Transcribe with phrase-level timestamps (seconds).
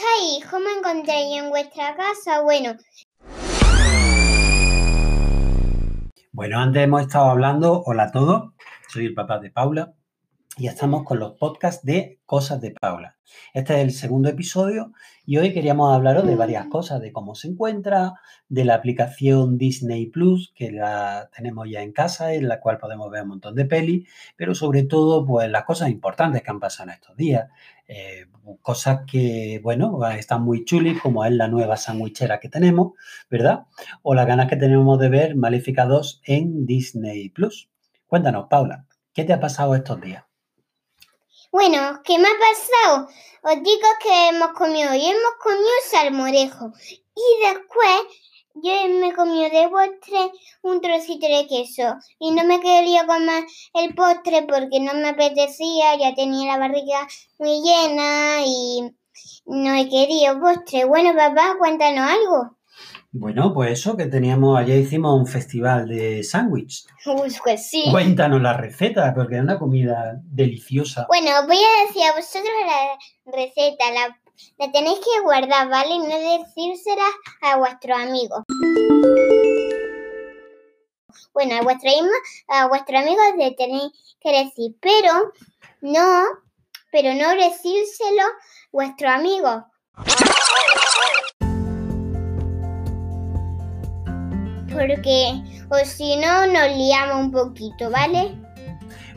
[0.00, 0.50] ¿Cómo estáis?
[0.50, 2.40] ¿Cómo encontráis en vuestra casa?
[2.42, 2.74] Bueno.
[6.32, 8.52] Bueno, antes hemos estado hablando, hola a todos,
[8.88, 9.92] soy el papá de Paula
[10.56, 13.16] y estamos con los podcasts de Cosas de Paula.
[13.54, 14.92] Este es el segundo episodio
[15.24, 18.14] y hoy queríamos hablaros de varias cosas, de cómo se encuentra,
[18.48, 23.10] de la aplicación Disney Plus, que la tenemos ya en casa, en la cual podemos
[23.10, 26.90] ver un montón de pelis, pero sobre todo, pues las cosas importantes que han pasado
[26.90, 27.48] en estos días.
[27.86, 28.26] Eh,
[28.60, 32.92] cosas que, bueno, están muy chulis, como es la nueva sandwichera que tenemos,
[33.30, 33.66] ¿verdad?
[34.02, 37.70] O las ganas que tenemos de ver Maléfica 2 en Disney Plus.
[38.06, 40.29] Cuéntanos, Paula, ¿qué te ha pasado estos días?
[41.52, 43.08] Bueno, ¿qué me ha pasado?
[43.42, 46.70] Os digo que hemos comido y hemos comido salmorejo.
[47.16, 48.02] Y después
[48.54, 50.30] yo me comí de postre
[50.62, 51.96] un trocito de queso.
[52.20, 57.08] Y no me quería comer el postre porque no me apetecía, ya tenía la barriga
[57.38, 58.92] muy llena y
[59.44, 60.84] no he querido postre.
[60.84, 62.59] Bueno, papá, cuéntanos algo.
[63.12, 66.86] Bueno, pues eso que teníamos, ayer hicimos un festival de sándwich.
[67.42, 67.84] pues sí.
[67.90, 71.06] Cuéntanos la receta, porque es una comida deliciosa.
[71.08, 74.16] Bueno, voy a decir a vosotros la receta, la,
[74.58, 75.94] la tenéis que guardar, ¿vale?
[75.94, 77.06] Y no decírsela
[77.42, 78.44] a vuestros amigos.
[81.32, 81.90] Bueno, a vuestro,
[82.46, 85.32] a vuestro amigo le tenéis que decir, pero
[85.80, 86.24] no,
[86.92, 88.36] pero no decírselo a
[88.70, 89.66] vuestro amigo.
[94.72, 98.36] Porque o si no nos liamos un poquito, ¿vale?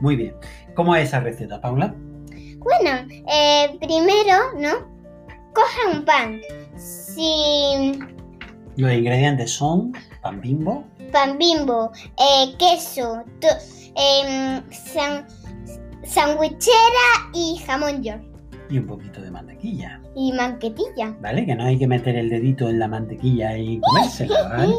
[0.00, 0.34] Muy bien.
[0.74, 1.94] ¿Cómo es esa receta, Paula?
[2.58, 4.88] Bueno, eh, primero, ¿no?
[5.52, 6.40] Coja un pan.
[6.76, 7.98] Si...
[8.76, 10.84] Los ingredientes son pan bimbo.
[11.12, 13.24] Pan bimbo, eh, queso,
[13.96, 14.62] eh,
[16.04, 18.29] sandwichera y jamón york.
[18.70, 20.00] Y un poquito de mantequilla.
[20.14, 21.16] Y manquetilla.
[21.20, 21.44] ¿Vale?
[21.44, 24.74] Que no hay que meter el dedito en la mantequilla y comérsela, ¿vale?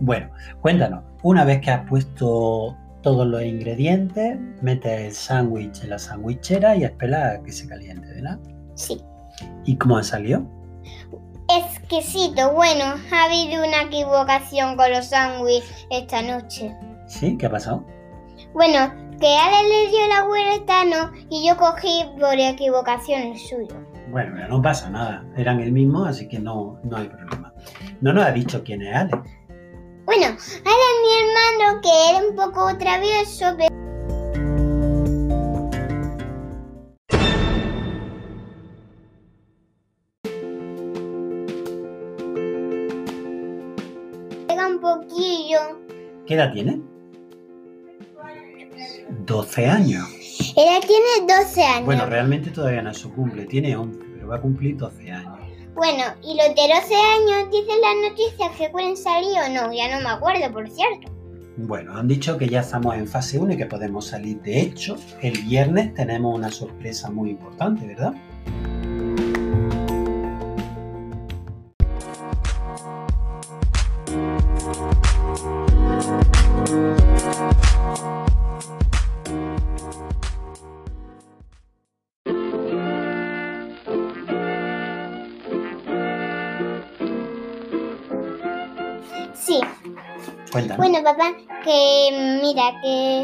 [0.00, 5.98] Bueno, cuéntanos, una vez que has puesto todos los ingredientes, metes el sándwich en la
[5.98, 8.38] sandwichera y esperas a que se caliente, ¿verdad?
[8.74, 9.00] Sí.
[9.64, 10.46] ¿Y cómo ha salido?
[11.48, 12.52] Exquisito.
[12.52, 16.74] Bueno, ha habido una equivocación con los sándwiches esta noche.
[17.06, 17.36] ¿Sí?
[17.36, 17.84] ¿Qué ha pasado?
[18.54, 21.10] Bueno, que Ale le dio la vuelta, ¿no?
[21.30, 23.74] Y yo cogí por equivocación el suyo.
[24.10, 25.24] Bueno, no pasa nada.
[25.38, 27.54] Eran el mismo, así que no, no hay problema.
[28.02, 29.12] No nos ha dicho quién es Ale.
[30.04, 33.72] Bueno, Ale es mi hermano que era un poco travieso, pero...
[44.68, 45.58] un poquillo.
[46.26, 46.91] ¿Qué edad tiene?
[49.10, 50.08] 12 años.
[50.56, 51.84] Ella tiene 12 años.
[51.84, 55.38] Bueno, realmente todavía no su cumple, tiene 11, pero va a cumplir 12 años.
[55.74, 59.94] Bueno, y los de 12 años dicen las noticias que pueden salir o no, ya
[59.96, 61.10] no me acuerdo, por cierto.
[61.56, 64.40] Bueno, han dicho que ya estamos en fase 1 y que podemos salir.
[64.40, 68.14] De hecho, el viernes tenemos una sorpresa muy importante, ¿verdad?
[90.52, 91.32] Bueno, papá,
[91.64, 93.22] que mira, que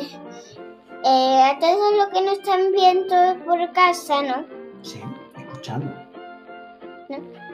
[1.05, 4.47] eh, a todos los que nos están viendo por casa, ¿no?
[4.81, 5.03] Sí,
[5.37, 5.93] escuchando.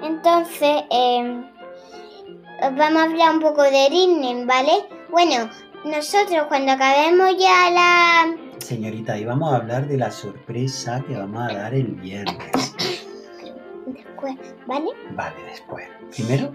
[0.01, 1.45] Entonces, em,
[2.77, 4.87] vamos a hablar un poco de Disney, ¿vale?
[5.11, 5.51] Bueno,
[5.85, 8.37] nosotros cuando acabemos ya la...
[8.59, 12.77] Señorita, y vamos a hablar de la sorpresa que vamos a dar el viernes.
[13.87, 14.37] Después,
[14.69, 14.91] ¿vale?
[15.17, 15.87] Vale, después.
[16.11, 16.53] Primero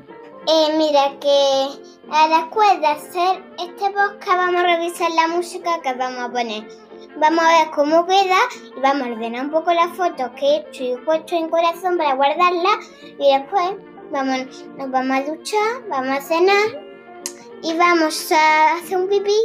[0.51, 1.69] eh, mira que
[2.11, 6.67] a después de hacer este podcast vamos a revisar la música que vamos a poner.
[7.17, 8.37] Vamos a ver cómo queda
[8.75, 11.97] y vamos a ordenar un poco las fotos que he hecho y puesto en corazón
[11.97, 13.75] para guardarlas y después
[14.11, 16.83] vamos, nos vamos a duchar, vamos a cenar
[17.61, 19.39] y vamos a hacer un pipí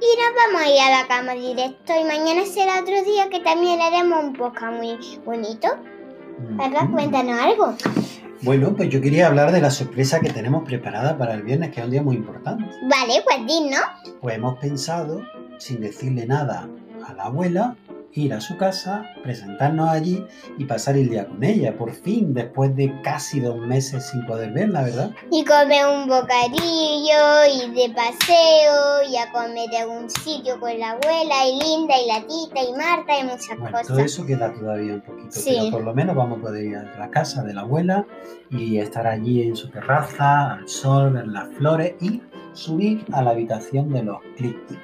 [0.00, 3.40] y nos vamos a ir a la cama directo y mañana será otro día que
[3.40, 5.68] también haremos un podcast muy bonito.
[6.56, 7.74] Papá, cuéntanos algo.
[8.42, 11.80] Bueno, pues yo quería hablar de la sorpresa que tenemos preparada para el viernes, que
[11.80, 12.64] es un día muy importante.
[12.82, 13.78] Vale, pues ¿no?
[14.20, 15.22] Pues hemos pensado,
[15.58, 16.68] sin decirle nada
[17.04, 17.76] a la abuela,
[18.12, 20.24] ir a su casa, presentarnos allí
[20.56, 24.52] y pasar el día con ella, por fin, después de casi dos meses sin poder
[24.52, 25.10] verla, ¿verdad?
[25.30, 31.46] Y comer un bocadillo, y de paseo, y a comer un sitio con la abuela,
[31.46, 33.86] y Linda, y la tita, y Marta, y muchas Bueno, cosas.
[33.88, 35.56] todo eso queda todavía un Sí.
[35.58, 38.06] pero por lo menos vamos a poder ir a la casa de la abuela
[38.50, 42.22] y estar allí en su terraza, al sol, ver las flores y
[42.52, 44.78] subir a la habitación de los clics.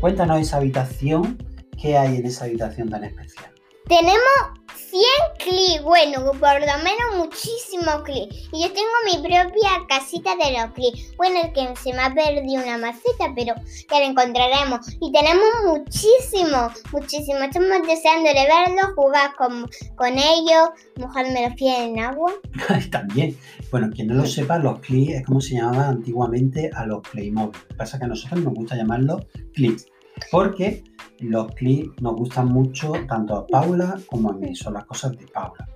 [0.00, 1.36] Cuéntanos esa habitación,
[1.80, 3.52] ¿qué hay en esa habitación tan especial?
[3.88, 4.58] Tenemos
[4.90, 5.02] 100
[5.38, 8.48] clics, bueno, por lo menos muchísimos clics.
[8.52, 11.14] Y yo tengo mi propia casita de los clics.
[11.16, 13.54] Bueno, es que se me ha perdido una maceta, pero
[13.90, 14.80] ya la encontraremos.
[15.00, 17.42] Y tenemos muchísimos, muchísimos.
[17.42, 22.32] Estamos deseando de verlos, jugar con, con ellos, mojarme los pies en agua.
[22.90, 23.36] También,
[23.70, 27.60] bueno, quien no lo sepa, los clics es como se llamaba antiguamente a los Playmobil.
[27.60, 29.86] Lo que pasa es que a nosotros nos gusta llamarlos clics,
[30.30, 30.84] porque
[31.20, 35.26] los clics nos gustan mucho tanto a Paula como a mí, son las cosas de
[35.26, 35.68] Paula.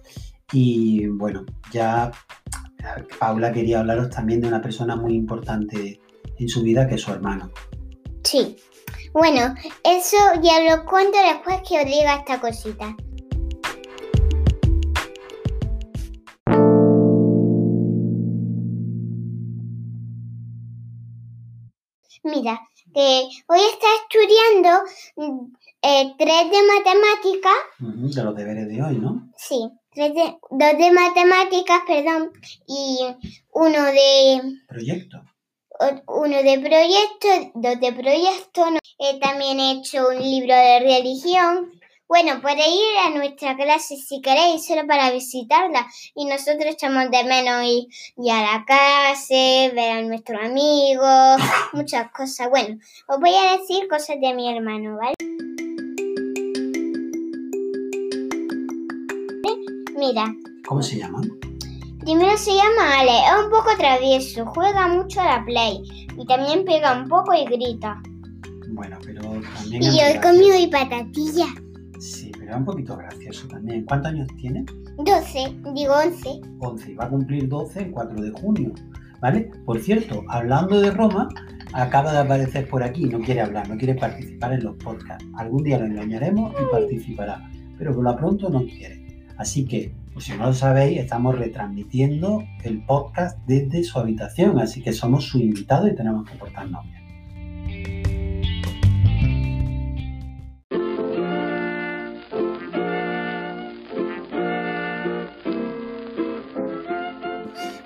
[0.52, 2.10] Y bueno, ya
[3.18, 6.00] Paula quería hablaros también de una persona muy importante
[6.38, 7.50] en su vida, que es su hermano.
[8.22, 8.56] Sí.
[9.12, 9.54] Bueno,
[9.84, 12.96] eso ya lo cuento después que os diga esta cosita.
[22.24, 22.60] Mira,
[22.94, 24.84] que hoy está estudiando
[25.16, 25.52] mm,
[25.82, 29.28] eh, tres de matemáticas, Ujú, De los deberes de hoy, ¿no?
[29.36, 32.32] sí, tres de, dos de matemáticas, perdón,
[32.66, 32.98] y
[33.52, 35.22] uno de Proyecto.
[36.06, 41.72] uno de proyecto, dos de proyecto, no- eh, también he hecho un libro de religión.
[42.08, 45.86] Bueno, podéis ir a nuestra clase si queréis, solo para visitarla.
[46.14, 51.40] Y nosotros echamos de menos ir, ir a la clase, ver a nuestros amigos,
[51.72, 52.50] muchas cosas.
[52.50, 52.78] Bueno,
[53.08, 55.14] os voy a decir cosas de mi hermano, ¿vale?
[59.96, 60.34] Mira,
[60.66, 61.20] ¿Cómo se llama?
[62.00, 65.82] Primero se llama Ale, es un poco travieso, juega mucho a la Play
[66.16, 68.02] y también pega un poco y grita.
[68.68, 69.82] Bueno, pero también...
[69.82, 70.20] Y gracioso.
[70.20, 71.46] comido y patatilla.
[72.52, 73.86] Es un poquito gracioso también.
[73.86, 74.66] ¿Cuántos años tiene?
[74.98, 76.40] 12, digo 11.
[76.58, 78.72] 11 y va a cumplir 12 el 4 de junio.
[79.22, 79.50] ¿Vale?
[79.64, 81.30] Por cierto, hablando de Roma,
[81.72, 85.24] acaba de aparecer por aquí, no quiere hablar, no quiere participar en los podcasts.
[85.38, 87.40] Algún día lo engañaremos y participará,
[87.78, 89.24] pero por lo pronto no quiere.
[89.38, 94.82] Así que, pues si no lo sabéis, estamos retransmitiendo el podcast desde su habitación, así
[94.82, 97.01] que somos su invitado y tenemos que portarnos bien.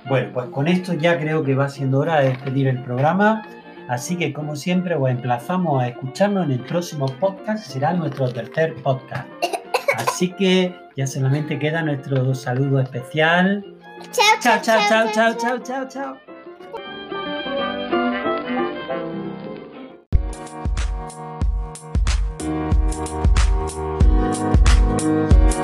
[0.08, 3.42] Bueno, pues con esto ya creo que va siendo hora de despedir el programa.
[3.88, 8.74] Así que como siempre os emplazamos a escucharnos en el próximo podcast, será nuestro tercer
[8.82, 9.28] podcast.
[9.96, 13.64] Así que ya solamente queda nuestro saludo especial.
[14.12, 14.80] Chao, chao, chao,
[15.12, 16.18] chao, chao, chao, chao.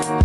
[0.01, 0.23] chao.